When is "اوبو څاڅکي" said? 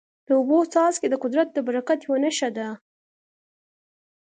0.37-1.07